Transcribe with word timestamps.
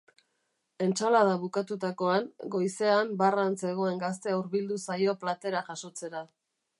Entsalada 0.85 1.33
bukatutakoan, 1.41 2.25
goizean 2.57 3.13
barran 3.21 3.57
zegoen 3.67 4.01
gaztea 4.05 4.39
hurbildu 4.39 4.81
zaio 4.89 5.15
platera 5.25 5.63
jasotzera. 5.69 6.25